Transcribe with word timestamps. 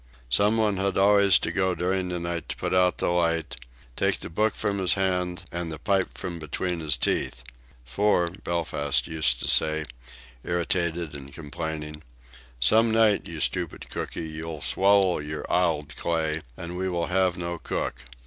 Some 0.31 0.57
one 0.57 0.77
had 0.77 0.97
always 0.97 1.37
to 1.37 1.51
go 1.51 1.75
during 1.75 2.07
the 2.09 2.19
night 2.19 2.49
to 2.49 2.55
put 2.55 2.73
out 2.73 2.97
the 2.97 3.09
light, 3.09 3.55
take 3.95 4.17
the 4.17 4.31
book 4.31 4.55
from 4.55 4.79
his 4.79 4.95
hand, 4.95 5.43
and 5.51 5.71
the 5.71 5.77
pipe 5.77 6.11
from 6.17 6.39
between 6.39 6.79
his 6.79 6.97
teeth. 6.97 7.43
"For" 7.85 8.31
Belfast 8.43 9.05
used 9.05 9.39
to 9.41 9.47
say, 9.47 9.85
irritated 10.43 11.15
and 11.15 11.31
complaining 11.31 12.01
"some 12.59 12.89
night, 12.91 13.27
you 13.27 13.39
stupid 13.39 13.91
cookie, 13.91 14.27
you'll 14.27 14.63
swallow 14.63 15.19
your 15.19 15.45
ould 15.53 15.95
clay, 15.95 16.41
and 16.57 16.79
we 16.79 16.89
will 16.89 17.05
have 17.05 17.37
no 17.37 17.59
cook." 17.59 18.03